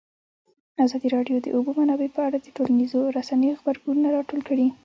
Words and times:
ازادي 0.85 1.07
راډیو 1.15 1.37
د 1.39 1.43
د 1.45 1.47
اوبو 1.55 1.71
منابع 1.79 2.09
په 2.15 2.21
اړه 2.27 2.37
د 2.41 2.47
ټولنیزو 2.55 2.99
رسنیو 3.17 3.57
غبرګونونه 3.59 4.07
راټول 4.17 4.41
کړي. 4.47 4.67